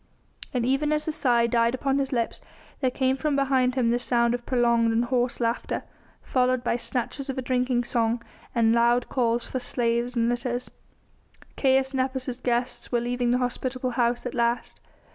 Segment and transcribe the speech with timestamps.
[0.51, 2.41] And even as the sigh died upon his lips
[2.79, 5.83] there came from behind him the sound of prolonged and hoarse laughter,
[6.23, 8.19] followed by snatches of a drinking song
[8.55, 10.71] and loud calls for slaves and litters.
[11.55, 14.81] Caius Nepos' guests were leaving the hospitable house at last.